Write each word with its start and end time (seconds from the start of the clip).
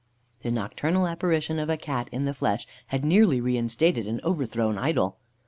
The 0.39 0.49
nocturnal 0.49 1.05
apparition 1.05 1.59
of 1.59 1.69
a 1.69 1.77
Cat 1.77 2.09
in 2.11 2.25
the 2.25 2.33
flesh 2.33 2.65
had 2.87 3.05
nearly 3.05 3.39
reinstated 3.39 4.07
an 4.07 4.19
overthrown 4.23 4.75
idol. 4.79 5.19